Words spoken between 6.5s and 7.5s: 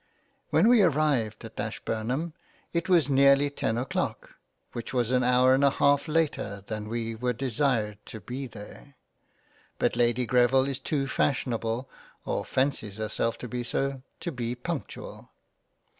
than we were